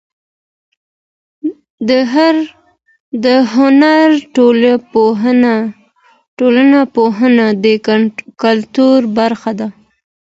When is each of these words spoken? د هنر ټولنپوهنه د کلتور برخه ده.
د 3.23 3.25
هنر 3.53 4.09
ټولنپوهنه 6.39 7.45
د 7.63 7.65
کلتور 8.41 8.99
برخه 9.17 9.51
ده. 9.59 9.67